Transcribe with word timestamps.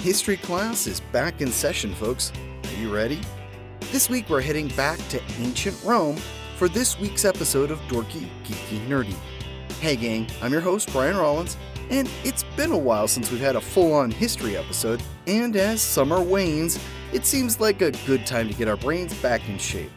History 0.00 0.38
class 0.38 0.86
is 0.86 1.00
back 1.12 1.42
in 1.42 1.52
session, 1.52 1.94
folks. 1.94 2.32
Are 2.64 2.80
you 2.80 2.92
ready? 2.92 3.20
This 3.92 4.08
week 4.08 4.30
we're 4.30 4.40
heading 4.40 4.68
back 4.68 4.98
to 5.08 5.20
ancient 5.38 5.76
Rome 5.84 6.16
for 6.56 6.68
this 6.68 6.98
week's 6.98 7.26
episode 7.26 7.70
of 7.70 7.78
Dorky, 7.80 8.26
Geeky, 8.44 8.86
Nerdy. 8.86 9.14
Hey, 9.80 9.96
gang, 9.96 10.26
I'm 10.40 10.52
your 10.52 10.62
host, 10.62 10.90
Brian 10.90 11.16
Rollins, 11.16 11.58
and 11.90 12.10
it's 12.24 12.44
been 12.56 12.72
a 12.72 12.78
while 12.78 13.08
since 13.08 13.30
we've 13.30 13.40
had 13.40 13.56
a 13.56 13.60
full 13.60 13.92
on 13.92 14.10
history 14.10 14.56
episode, 14.56 15.02
and 15.26 15.54
as 15.54 15.82
summer 15.82 16.20
wanes, 16.22 16.78
it 17.12 17.26
seems 17.26 17.60
like 17.60 17.82
a 17.82 17.90
good 18.06 18.26
time 18.26 18.48
to 18.48 18.54
get 18.54 18.68
our 18.68 18.76
brains 18.76 19.14
back 19.20 19.46
in 19.50 19.58
shape. 19.58 19.90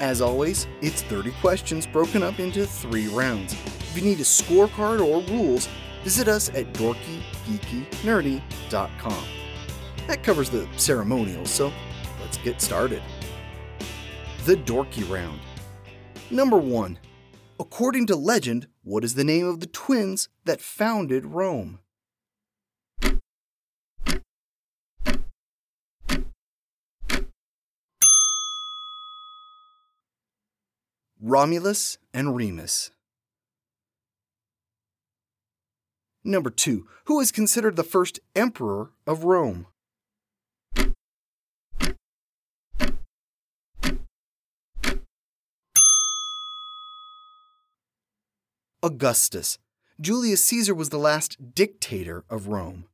As 0.00 0.20
always, 0.22 0.66
it's 0.80 1.02
30 1.02 1.32
questions 1.42 1.86
broken 1.86 2.22
up 2.22 2.40
into 2.40 2.66
three 2.66 3.08
rounds. 3.08 3.52
If 3.52 3.94
you 3.94 4.00
need 4.02 4.18
a 4.18 4.22
scorecard 4.22 5.06
or 5.06 5.20
rules, 5.30 5.68
visit 6.02 6.26
us 6.26 6.48
at 6.48 6.72
dorkygeekynerdy.com. 6.72 9.24
That 10.06 10.22
covers 10.22 10.48
the 10.48 10.66
ceremonial, 10.78 11.44
so 11.44 11.70
let's 12.22 12.38
get 12.38 12.62
started. 12.62 13.02
The 14.46 14.56
Dorky 14.56 15.06
Round. 15.10 15.38
Number 16.30 16.56
1. 16.56 16.98
According 17.58 18.06
to 18.06 18.16
legend, 18.16 18.68
what 18.82 19.04
is 19.04 19.16
the 19.16 19.24
name 19.24 19.46
of 19.46 19.60
the 19.60 19.66
twins 19.66 20.30
that 20.46 20.62
founded 20.62 21.26
Rome? 21.26 21.80
Romulus 31.22 31.98
and 32.14 32.34
Remus. 32.34 32.92
Number 36.24 36.48
2. 36.48 36.86
Who 37.04 37.20
is 37.20 37.30
considered 37.30 37.76
the 37.76 37.84
first 37.84 38.20
emperor 38.34 38.92
of 39.06 39.24
Rome? 39.24 39.66
Augustus. 48.82 49.58
Julius 50.00 50.42
Caesar 50.46 50.74
was 50.74 50.88
the 50.88 50.98
last 50.98 51.54
dictator 51.54 52.24
of 52.30 52.48
Rome. 52.48 52.86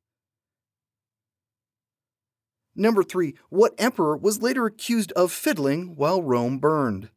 Number 2.74 3.04
3. 3.04 3.34
What 3.50 3.74
emperor 3.78 4.16
was 4.16 4.42
later 4.42 4.66
accused 4.66 5.12
of 5.12 5.30
fiddling 5.30 5.94
while 5.94 6.20
Rome 6.20 6.58
burned? 6.58 7.10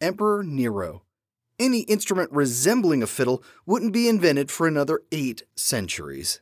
Emperor 0.00 0.42
Nero. 0.42 1.02
Any 1.58 1.80
instrument 1.80 2.30
resembling 2.30 3.02
a 3.02 3.06
fiddle 3.06 3.42
wouldn't 3.66 3.92
be 3.92 4.08
invented 4.08 4.50
for 4.50 4.68
another 4.68 5.02
eight 5.10 5.42
centuries. 5.56 6.40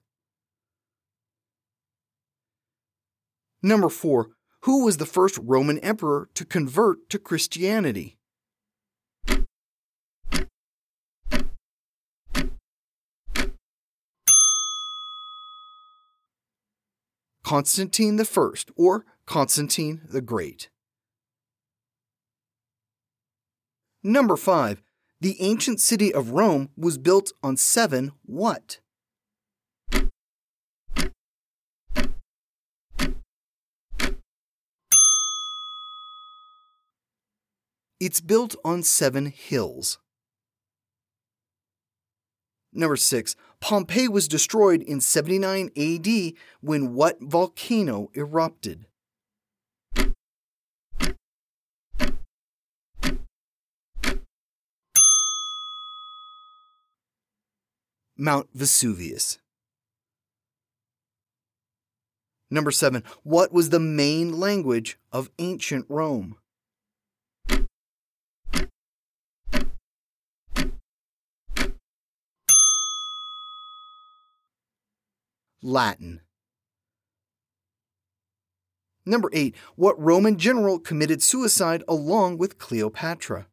Number 3.62 3.88
4. 3.88 4.28
Who 4.62 4.84
was 4.84 4.98
the 4.98 5.06
first 5.06 5.38
Roman 5.42 5.78
emperor 5.78 6.28
to 6.34 6.44
convert 6.44 7.08
to 7.10 7.18
Christianity? 7.18 8.18
Constantine 17.42 18.20
I, 18.20 18.48
or 18.74 19.06
Constantine 19.24 20.02
the 20.08 20.20
Great. 20.20 20.68
Number 24.06 24.36
5. 24.36 24.84
The 25.20 25.36
ancient 25.40 25.80
city 25.80 26.14
of 26.14 26.30
Rome 26.30 26.68
was 26.76 26.96
built 26.96 27.32
on 27.42 27.56
seven 27.56 28.12
what? 28.24 28.78
It's 37.98 38.20
built 38.20 38.54
on 38.64 38.84
seven 38.84 39.26
hills. 39.26 39.98
Number 42.72 42.94
6. 42.94 43.34
Pompeii 43.60 44.06
was 44.06 44.28
destroyed 44.28 44.82
in 44.82 45.00
79 45.00 45.70
AD 45.76 46.32
when 46.60 46.94
what 46.94 47.20
volcano 47.20 48.10
erupted? 48.14 48.86
Mount 58.16 58.48
Vesuvius. 58.54 59.38
Number 62.50 62.70
7. 62.70 63.02
What 63.24 63.52
was 63.52 63.70
the 63.70 63.80
main 63.80 64.38
language 64.38 64.98
of 65.12 65.30
ancient 65.38 65.86
Rome? 65.88 66.36
Latin. 75.62 76.20
Number 79.04 79.28
8. 79.32 79.54
What 79.74 80.00
Roman 80.00 80.38
general 80.38 80.78
committed 80.78 81.22
suicide 81.22 81.82
along 81.88 82.38
with 82.38 82.58
Cleopatra? 82.58 83.48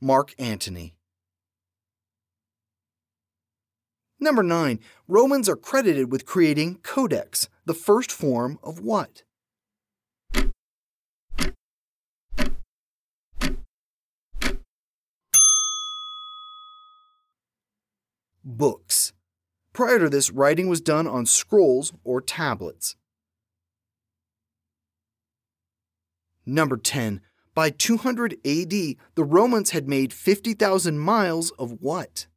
Mark 0.00 0.34
Antony. 0.38 0.94
Number 4.20 4.42
9. 4.42 4.78
Romans 5.06 5.48
are 5.48 5.56
credited 5.56 6.10
with 6.10 6.26
creating 6.26 6.78
codex, 6.82 7.48
the 7.64 7.74
first 7.74 8.12
form 8.12 8.58
of 8.62 8.80
what? 8.80 9.22
Books. 18.44 19.12
Prior 19.72 19.98
to 19.98 20.08
this, 20.08 20.30
writing 20.30 20.68
was 20.68 20.80
done 20.80 21.06
on 21.06 21.26
scrolls 21.26 21.92
or 22.02 22.20
tablets. 22.20 22.96
Number 26.46 26.76
10. 26.76 27.20
By 27.58 27.70
200 27.70 28.34
AD, 28.46 28.70
the 28.70 29.24
Romans 29.24 29.70
had 29.70 29.88
made 29.88 30.12
50,000 30.12 30.96
miles 30.96 31.50
of 31.58 31.78
what? 31.80 32.28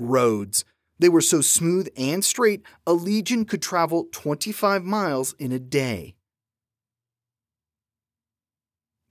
Roads. 0.00 0.64
They 0.98 1.08
were 1.08 1.20
so 1.20 1.40
smooth 1.40 1.86
and 1.96 2.24
straight, 2.24 2.62
a 2.84 2.92
legion 2.92 3.44
could 3.44 3.62
travel 3.62 4.08
25 4.10 4.82
miles 4.82 5.36
in 5.38 5.52
a 5.52 5.60
day. 5.60 6.16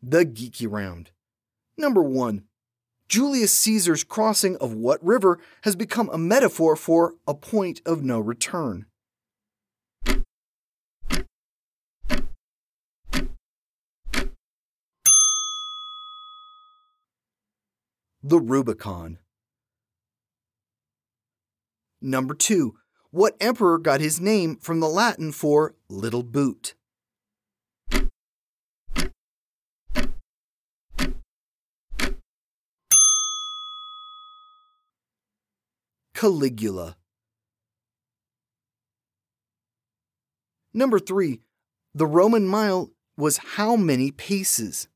The 0.01 0.25
Geeky 0.25 0.69
Round. 0.69 1.11
Number 1.77 2.03
1. 2.03 2.43
Julius 3.13 3.53
Caesar's 3.59 4.03
crossing 4.03 4.57
of 4.57 4.73
what 4.73 4.97
river 5.05 5.37
has 5.65 5.75
become 5.75 6.09
a 6.11 6.17
metaphor 6.17 6.75
for 6.75 7.13
a 7.27 7.35
point 7.35 7.79
of 7.85 8.01
no 8.01 8.19
return? 8.19 8.87
The 18.23 18.39
Rubicon. 18.39 19.19
Number 22.01 22.33
2. 22.33 22.73
What 23.11 23.35
emperor 23.39 23.77
got 23.77 24.01
his 24.01 24.19
name 24.19 24.55
from 24.55 24.79
the 24.79 24.89
Latin 24.89 25.31
for 25.31 25.75
little 25.87 26.23
boot? 26.23 26.73
Caligula. 36.23 36.95
Number 40.73 40.97
three, 40.97 41.41
the 41.93 42.05
Roman 42.05 42.47
mile 42.47 42.91
was 43.17 43.39
how 43.57 43.75
many 43.75 44.09
paces? 44.09 44.87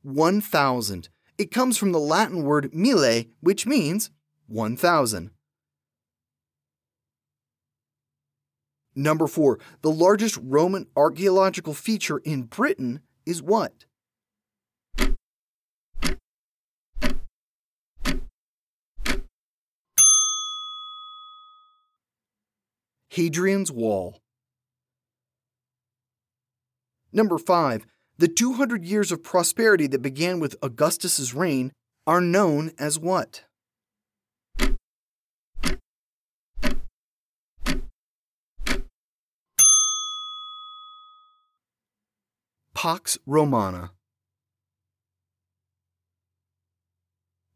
One 0.00 0.40
thousand. 0.40 1.10
It 1.36 1.50
comes 1.50 1.76
from 1.76 1.92
the 1.92 2.00
Latin 2.00 2.42
word 2.42 2.74
mille, 2.74 3.24
which 3.40 3.66
means 3.66 4.08
one 4.46 4.78
thousand. 4.78 5.32
Number 8.98 9.28
four, 9.28 9.60
the 9.82 9.92
largest 9.92 10.40
Roman 10.42 10.88
archaeological 10.96 11.72
feature 11.72 12.18
in 12.18 12.42
Britain 12.42 12.98
is 13.24 13.40
what? 13.40 13.84
Hadrian's 23.10 23.70
Wall. 23.70 24.18
Number 27.12 27.38
5. 27.38 27.86
The 28.18 28.26
200 28.26 28.84
years 28.84 29.12
of 29.12 29.22
prosperity 29.22 29.86
that 29.86 30.02
began 30.02 30.40
with 30.40 30.56
Augustus's 30.60 31.32
reign 31.32 31.70
are 32.04 32.20
known 32.20 32.72
as 32.78 32.98
what? 32.98 33.44
Pax 42.80 43.18
Romana. 43.26 43.90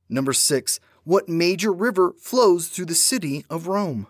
Number 0.08 0.32
6. 0.32 0.80
What 1.04 1.28
major 1.28 1.72
river 1.72 2.12
flows 2.18 2.66
through 2.66 2.86
the 2.86 2.96
city 2.96 3.46
of 3.48 3.68
Rome? 3.68 4.08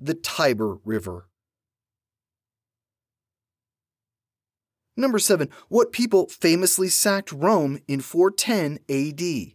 the 0.00 0.14
Tiber 0.14 0.78
River. 0.86 1.28
Number 4.96 5.18
7. 5.18 5.50
What 5.68 5.92
people 5.92 6.28
famously 6.28 6.88
sacked 6.88 7.30
Rome 7.30 7.78
in 7.86 8.00
410 8.00 8.78
AD? 8.88 9.54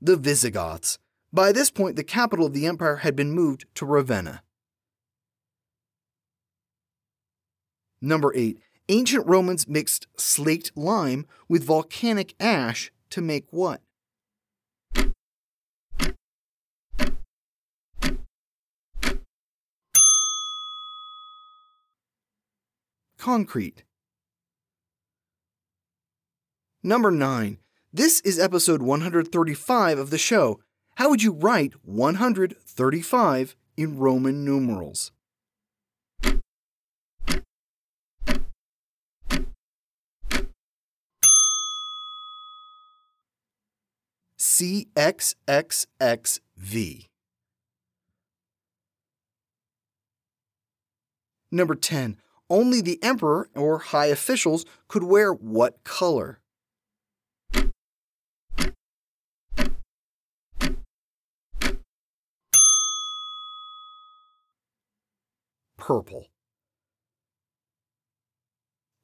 The 0.00 0.16
Visigoths. 0.16 0.98
By 1.32 1.52
this 1.52 1.70
point, 1.70 1.96
the 1.96 2.04
capital 2.04 2.46
of 2.46 2.52
the 2.52 2.66
empire 2.66 2.96
had 2.96 3.16
been 3.16 3.32
moved 3.32 3.64
to 3.76 3.86
Ravenna. 3.86 4.42
Number 8.00 8.32
8. 8.34 8.58
Ancient 8.88 9.26
Romans 9.26 9.66
mixed 9.66 10.06
slaked 10.16 10.70
lime 10.76 11.26
with 11.48 11.64
volcanic 11.64 12.34
ash 12.38 12.92
to 13.10 13.20
make 13.20 13.46
what? 13.50 13.80
Concrete. 23.18 23.82
Number 26.82 27.10
9. 27.10 27.58
This 27.92 28.20
is 28.22 28.38
episode 28.38 28.82
135 28.82 29.98
of 29.98 30.10
the 30.10 30.18
show. 30.18 30.58
How 30.96 31.08
would 31.08 31.22
you 31.22 31.32
write 31.32 31.74
135 31.84 33.56
in 33.76 33.96
Roman 33.96 34.44
numerals? 34.44 35.12
CXXXV. 44.36 47.08
Number 51.52 51.76
10. 51.76 52.16
Only 52.50 52.80
the 52.80 52.98
emperor 53.02 53.48
or 53.54 53.78
high 53.78 54.06
officials 54.06 54.64
could 54.88 55.04
wear 55.04 55.32
what 55.32 55.84
color? 55.84 56.40
Purple. 65.86 66.26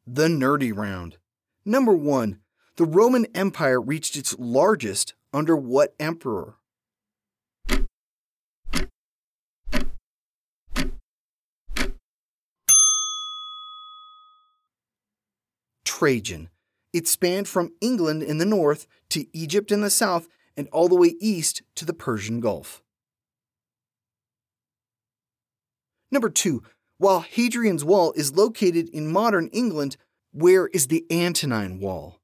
The 0.04 0.26
Nerdy 0.26 0.76
Round. 0.76 1.18
Number 1.64 1.92
1. 1.92 2.40
The 2.74 2.84
Roman 2.84 3.24
Empire 3.36 3.80
reached 3.80 4.16
its 4.16 4.36
largest 4.36 5.14
under 5.32 5.54
what 5.54 5.94
emperor? 6.00 6.56
Trajan. 15.84 16.48
It 16.92 17.06
spanned 17.06 17.46
from 17.46 17.74
England 17.80 18.24
in 18.24 18.38
the 18.38 18.44
north 18.44 18.88
to 19.10 19.26
Egypt 19.32 19.70
in 19.70 19.82
the 19.82 19.88
south 19.88 20.26
and 20.56 20.68
all 20.72 20.88
the 20.88 20.96
way 20.96 21.14
east 21.20 21.62
to 21.76 21.84
the 21.84 21.94
Persian 21.94 22.40
Gulf. 22.40 22.81
Number 26.12 26.28
two, 26.28 26.62
while 26.98 27.20
Hadrian's 27.20 27.84
Wall 27.84 28.12
is 28.12 28.36
located 28.36 28.90
in 28.90 29.10
modern 29.10 29.48
England, 29.48 29.96
where 30.30 30.66
is 30.68 30.88
the 30.88 31.06
Antonine 31.10 31.80
Wall? 31.80 32.20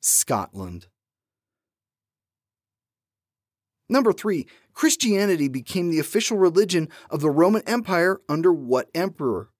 Scotland. 0.00 0.86
Number 3.88 4.12
three, 4.12 4.46
Christianity 4.74 5.48
became 5.48 5.90
the 5.90 5.98
official 5.98 6.38
religion 6.38 6.88
of 7.10 7.20
the 7.20 7.30
Roman 7.30 7.62
Empire 7.66 8.20
under 8.28 8.52
what 8.52 8.88
emperor? 8.94 9.50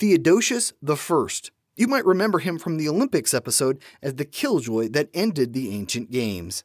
Theodosius 0.00 0.72
I. 0.88 1.28
You 1.76 1.86
might 1.86 2.06
remember 2.06 2.38
him 2.38 2.58
from 2.58 2.78
the 2.78 2.88
Olympics 2.88 3.34
episode 3.34 3.82
as 4.02 4.14
the 4.14 4.24
killjoy 4.24 4.88
that 4.88 5.10
ended 5.12 5.52
the 5.52 5.74
ancient 5.74 6.10
games. 6.10 6.64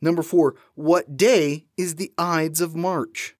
Number 0.00 0.22
four, 0.22 0.54
what 0.76 1.16
day 1.16 1.66
is 1.76 1.96
the 1.96 2.12
Ides 2.16 2.60
of 2.60 2.76
March? 2.76 3.34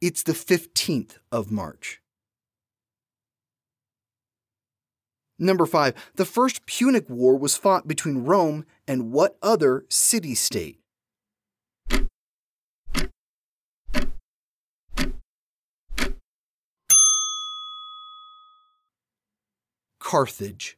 It's 0.00 0.22
the 0.22 0.32
15th 0.32 1.18
of 1.30 1.50
March. 1.50 2.00
Number 5.38 5.66
five, 5.66 5.94
the 6.14 6.24
First 6.24 6.64
Punic 6.66 7.08
War 7.08 7.36
was 7.36 7.56
fought 7.56 7.88
between 7.88 8.24
Rome 8.24 8.64
and 8.86 9.10
what 9.12 9.36
other 9.42 9.84
city 9.88 10.34
state? 10.34 10.78
Carthage. 19.98 20.76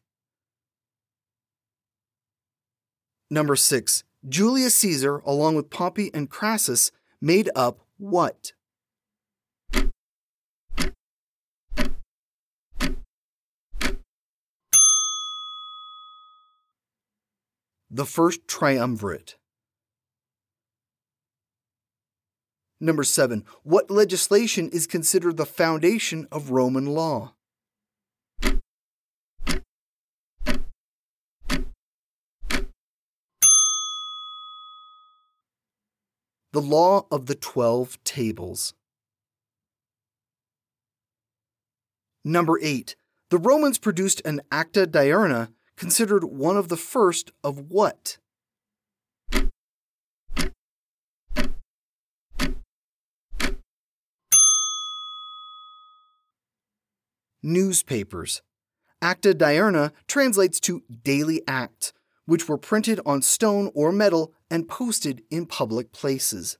Number 3.28 3.56
6. 3.56 4.04
Julius 4.28 4.74
Caesar, 4.76 5.18
along 5.18 5.56
with 5.56 5.68
Pompey 5.68 6.10
and 6.14 6.30
Crassus, 6.30 6.92
made 7.20 7.50
up 7.54 7.80
what? 7.98 8.52
The 17.96 18.04
first 18.04 18.46
triumvirate. 18.46 19.36
Number 22.78 23.02
7. 23.02 23.42
What 23.62 23.90
legislation 23.90 24.68
is 24.68 24.86
considered 24.86 25.38
the 25.38 25.46
foundation 25.46 26.28
of 26.30 26.50
Roman 26.50 26.84
law? 26.84 27.32
the 36.52 36.60
law 36.60 37.06
of 37.10 37.24
the 37.24 37.34
Twelve 37.34 37.98
Tables. 38.04 38.74
Number 42.22 42.58
8. 42.60 42.94
The 43.30 43.38
Romans 43.38 43.78
produced 43.78 44.20
an 44.26 44.42
Acta 44.52 44.86
Diurna 44.86 45.48
considered 45.76 46.24
one 46.24 46.56
of 46.56 46.68
the 46.68 46.76
first 46.76 47.32
of 47.44 47.70
what? 47.70 48.18
Newspapers. 57.42 58.42
Acta 59.00 59.32
diurna 59.32 59.92
translates 60.08 60.58
to 60.60 60.82
daily 61.04 61.42
act, 61.46 61.92
which 62.24 62.48
were 62.48 62.58
printed 62.58 62.98
on 63.06 63.22
stone 63.22 63.70
or 63.74 63.92
metal 63.92 64.32
and 64.50 64.68
posted 64.68 65.22
in 65.30 65.46
public 65.46 65.92
places. 65.92 66.58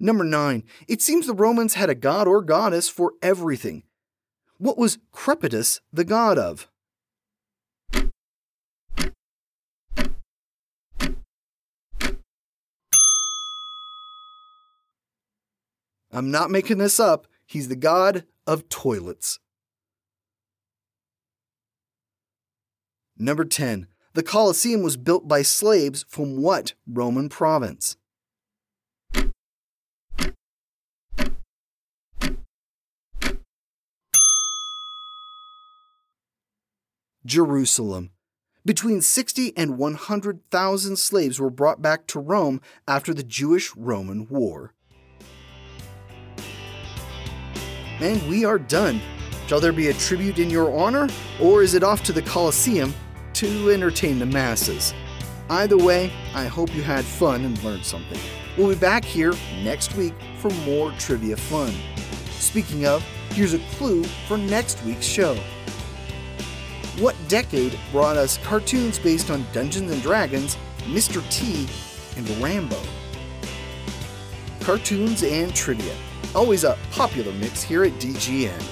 Number 0.00 0.24
9. 0.24 0.64
It 0.88 1.00
seems 1.00 1.26
the 1.26 1.34
Romans 1.34 1.74
had 1.74 1.88
a 1.88 1.94
god 1.94 2.26
or 2.26 2.42
goddess 2.42 2.88
for 2.88 3.12
everything. 3.22 3.84
What 4.58 4.78
was 4.78 4.98
Crepitus 5.12 5.80
the 5.92 6.04
god 6.04 6.38
of? 6.38 6.68
I'm 16.10 16.30
not 16.30 16.50
making 16.50 16.78
this 16.78 16.98
up. 16.98 17.26
He's 17.44 17.68
the 17.68 17.76
god 17.76 18.24
of 18.46 18.70
toilets. 18.70 19.38
Number 23.18 23.44
10. 23.44 23.88
The 24.14 24.22
Colosseum 24.22 24.82
was 24.82 24.96
built 24.96 25.28
by 25.28 25.42
slaves 25.42 26.06
from 26.08 26.40
what 26.40 26.72
Roman 26.86 27.28
province? 27.28 27.98
Jerusalem. 37.26 38.10
Between 38.64 39.00
60 39.00 39.56
and 39.56 39.78
100,000 39.78 40.96
slaves 40.96 41.38
were 41.38 41.50
brought 41.50 41.82
back 41.82 42.06
to 42.08 42.18
Rome 42.18 42.60
after 42.88 43.12
the 43.12 43.22
Jewish 43.22 43.74
Roman 43.76 44.26
War. 44.28 44.72
And 48.00 48.22
we 48.28 48.44
are 48.44 48.58
done. 48.58 49.00
Shall 49.46 49.60
there 49.60 49.72
be 49.72 49.88
a 49.88 49.94
tribute 49.94 50.38
in 50.38 50.50
your 50.50 50.76
honor, 50.76 51.08
or 51.40 51.62
is 51.62 51.74
it 51.74 51.84
off 51.84 52.02
to 52.04 52.12
the 52.12 52.22
Colosseum 52.22 52.92
to 53.34 53.70
entertain 53.70 54.18
the 54.18 54.26
masses? 54.26 54.92
Either 55.48 55.76
way, 55.76 56.12
I 56.34 56.46
hope 56.46 56.74
you 56.74 56.82
had 56.82 57.04
fun 57.04 57.44
and 57.44 57.62
learned 57.62 57.84
something. 57.84 58.18
We'll 58.58 58.68
be 58.68 58.74
back 58.74 59.04
here 59.04 59.34
next 59.62 59.94
week 59.94 60.14
for 60.38 60.50
more 60.64 60.90
trivia 60.98 61.36
fun. 61.36 61.72
Speaking 62.30 62.86
of, 62.86 63.02
here's 63.30 63.54
a 63.54 63.60
clue 63.76 64.02
for 64.26 64.36
next 64.36 64.82
week's 64.84 65.06
show. 65.06 65.38
What 66.98 67.14
decade 67.28 67.78
brought 67.92 68.16
us 68.16 68.38
cartoons 68.38 68.98
based 68.98 69.30
on 69.30 69.44
Dungeons 69.52 69.92
and 69.92 70.00
Dragons, 70.00 70.56
Mr. 70.84 71.22
T, 71.30 71.68
and 72.16 72.26
Rambo? 72.42 72.80
Cartoons 74.60 75.22
and 75.22 75.54
trivia. 75.54 75.94
Always 76.34 76.64
a 76.64 76.78
popular 76.92 77.32
mix 77.32 77.62
here 77.62 77.84
at 77.84 77.92
DGN. 78.00 78.64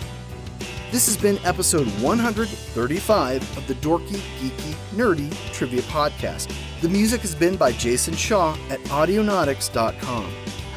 This 0.90 1.04
has 1.04 1.18
been 1.18 1.38
episode 1.44 1.86
135 2.00 3.58
of 3.58 3.66
the 3.66 3.74
Dorky, 3.74 4.16
Geeky, 4.38 4.74
Nerdy 4.94 5.30
Trivia 5.52 5.82
Podcast. 5.82 6.50
The 6.80 6.88
music 6.88 7.20
has 7.20 7.34
been 7.34 7.56
by 7.56 7.72
Jason 7.72 8.14
Shaw 8.14 8.56
at 8.70 8.80
Audionautix.com. 8.84 10.32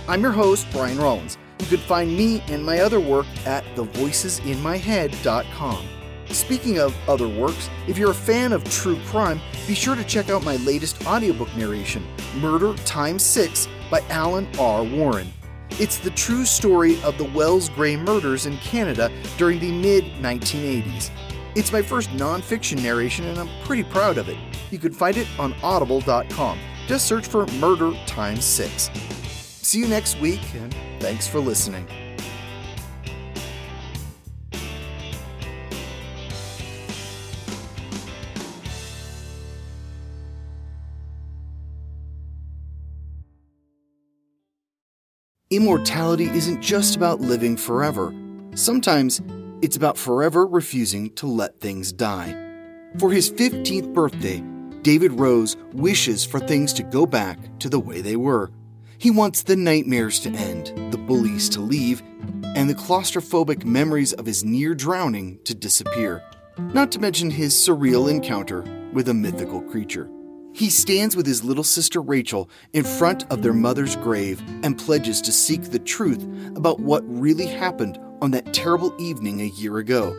I'm 0.10 0.22
your 0.22 0.34
host, 0.34 0.68
Brian 0.74 0.98
Rollins. 0.98 1.38
You 1.60 1.68
can 1.68 1.77
find 1.77 2.12
me 2.12 2.44
and 2.50 2.66
my 2.66 2.80
other 2.80 3.00
work 3.00 3.27
at 3.46 3.63
thevoicesinmyhead.com. 3.75 5.88
Speaking 6.29 6.79
of 6.79 6.96
other 7.07 7.27
works, 7.27 7.69
if 7.88 7.98
you're 7.98 8.12
a 8.12 8.15
fan 8.15 8.51
of 8.51 8.63
true 8.65 9.00
crime, 9.05 9.39
be 9.67 9.74
sure 9.74 9.96
to 9.96 10.03
check 10.03 10.29
out 10.29 10.43
my 10.43 10.57
latest 10.57 11.05
audiobook 11.07 11.55
narration, 11.55 12.05
Murder 12.39 12.74
Times 12.84 13.24
6 13.24 13.67
by 13.89 14.01
Alan 14.10 14.48
R. 14.60 14.84
Warren. 14.84 15.31
It's 15.72 15.98
the 15.98 16.10
true 16.12 16.46
story 16.46 17.01
of 17.03 17.17
the 17.17 17.25
Wells 17.25 17.69
Gray 17.69 17.96
murders 17.96 18.46
in 18.46 18.57
Canada 18.57 19.12
during 19.38 19.60
the 19.60 19.72
mid 19.72 20.05
1980s. 20.22 21.12
It's 21.55 21.72
my 21.72 21.81
first 21.81 22.10
nonfiction 22.12 22.84
narration, 22.84 23.25
and 23.25 23.39
I'm 23.39 23.50
pretty 23.63 23.84
proud 23.84 24.17
of 24.17 24.29
it. 24.29 24.38
You 24.69 24.79
can 24.79 24.93
find 24.93 25.17
it 25.17 25.27
on 25.39 25.53
audible.com. 25.63 26.60
Just 26.88 27.05
search 27.05 27.27
for 27.27 27.48
Murder 27.53 27.93
Times 28.05 28.46
6. 28.46 28.89
See 29.62 29.79
you 29.79 29.88
next 29.88 30.19
week, 30.19 30.41
and 30.55 30.74
thanks 31.00 31.27
for 31.27 31.39
listening. 31.39 31.88
Immortality 45.58 46.26
isn't 46.26 46.62
just 46.62 46.96
about 46.96 47.20
living 47.20 47.58
forever. 47.58 48.14
Sometimes 48.54 49.24
it's 49.64 49.76
about 49.76 49.98
forever 49.98 50.46
refusing 50.46 51.10
to 51.16 51.26
let 51.26 51.60
things 51.60 51.92
die. 51.92 52.30
For 53.00 53.12
his 53.12 53.32
15th 53.32 53.92
birthday, 53.92 54.44
David 54.84 55.14
Rose 55.14 55.58
wishes 55.74 56.24
for 56.24 56.40
things 56.40 56.74
to 56.74 56.84
go 56.84 57.08
back 57.08 57.40
to 57.58 57.70
the 57.70 57.80
way 57.80 58.02
they 58.02 58.16
were. 58.16 58.52
He 59.00 59.10
wants 59.10 59.42
the 59.42 59.56
nightmares 59.56 60.20
to 60.20 60.30
end, 60.30 60.92
the 60.92 61.00
bullies 61.00 61.50
to 61.50 61.60
leave, 61.60 62.04
and 62.56 62.70
the 62.70 62.76
claustrophobic 62.76 63.66
memories 63.66 64.14
of 64.14 64.28
his 64.28 64.44
near 64.44 64.76
drowning 64.76 65.40
to 65.46 65.56
disappear, 65.56 66.24
not 66.60 66.92
to 66.92 67.00
mention 67.00 67.32
his 67.32 67.56
surreal 67.56 68.12
encounter 68.12 68.62
with 68.94 69.10
a 69.10 69.14
mythical 69.16 69.64
creature. 69.64 70.08
He 70.58 70.72
stands 70.72 71.16
with 71.16 71.28
his 71.28 71.44
little 71.44 71.64
sister 71.64 72.02
Rachel 72.02 72.50
in 72.74 72.84
front 72.84 73.32
of 73.32 73.44
their 73.44 73.54
mother's 73.54 73.96
grave 73.96 74.42
and 74.64 74.76
pledges 74.76 75.22
to 75.22 75.32
seek 75.32 75.66
the 75.66 75.78
truth 75.78 76.24
about 76.56 76.80
what 76.80 77.04
really 77.08 77.46
happened 77.46 78.00
on 78.24 78.32
that 78.32 78.56
terrible 78.56 78.92
evening 79.00 79.42
a 79.42 79.50
year 79.50 79.78
ago. 79.78 80.18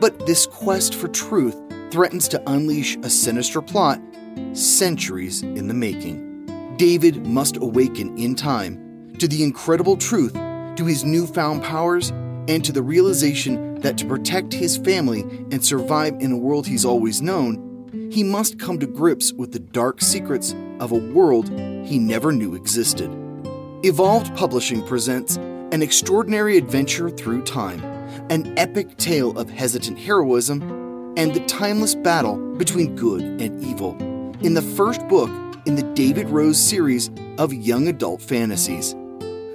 But 0.00 0.26
this 0.26 0.46
quest 0.46 0.94
for 0.94 1.08
truth 1.08 1.60
threatens 1.90 2.28
to 2.28 2.42
unleash 2.48 2.96
a 3.02 3.10
sinister 3.10 3.60
plot 3.60 4.00
centuries 4.52 5.42
in 5.42 5.66
the 5.66 5.74
making. 5.74 6.76
David 6.76 7.26
must 7.26 7.56
awaken 7.56 8.16
in 8.16 8.36
time 8.36 9.12
to 9.18 9.26
the 9.26 9.42
incredible 9.42 9.96
truth, 9.96 10.34
to 10.34 10.84
his 10.86 11.02
newfound 11.02 11.64
powers, 11.64 12.10
and 12.46 12.64
to 12.64 12.70
the 12.70 12.82
realization 12.82 13.74
that 13.80 13.98
to 13.98 14.06
protect 14.06 14.52
his 14.52 14.76
family 14.76 15.22
and 15.50 15.64
survive 15.64 16.14
in 16.20 16.30
a 16.30 16.38
world 16.38 16.64
he's 16.64 16.84
always 16.84 17.20
known, 17.20 17.63
he 18.10 18.22
must 18.22 18.58
come 18.58 18.78
to 18.78 18.86
grips 18.86 19.32
with 19.32 19.52
the 19.52 19.58
dark 19.58 20.00
secrets 20.00 20.54
of 20.80 20.92
a 20.92 20.96
world 20.96 21.48
he 21.86 21.98
never 21.98 22.32
knew 22.32 22.54
existed. 22.54 23.10
Evolved 23.84 24.34
Publishing 24.36 24.82
presents 24.86 25.36
an 25.36 25.82
extraordinary 25.82 26.56
adventure 26.56 27.10
through 27.10 27.42
time, 27.42 27.82
an 28.30 28.56
epic 28.58 28.96
tale 28.96 29.36
of 29.38 29.50
hesitant 29.50 29.98
heroism, 29.98 30.62
and 31.16 31.34
the 31.34 31.44
timeless 31.46 31.94
battle 31.94 32.36
between 32.56 32.96
good 32.96 33.22
and 33.22 33.62
evil, 33.64 33.96
in 34.40 34.54
the 34.54 34.62
first 34.62 35.06
book 35.08 35.30
in 35.66 35.76
the 35.76 35.82
David 35.94 36.28
Rose 36.28 36.60
series 36.60 37.10
of 37.38 37.52
young 37.52 37.88
adult 37.88 38.20
fantasies. 38.20 38.94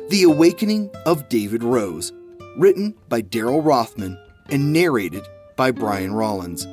The 0.10 0.24
Awakening 0.24 0.90
of 1.06 1.30
David 1.30 1.64
Rose, 1.64 2.12
written 2.58 2.96
by 3.08 3.22
Daryl 3.22 3.64
Rothman 3.64 4.18
and 4.50 4.74
narrated 4.74 5.24
by 5.56 5.72
Brian 5.72 6.14
Rollins. 6.14 6.66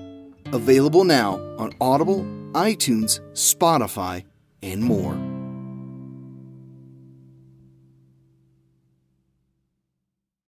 Available 0.52 1.04
now 1.04 1.40
on 1.58 1.72
Audible, 1.80 2.24
iTunes, 2.52 3.20
Spotify, 3.32 4.24
and 4.62 4.82
more. 4.82 5.25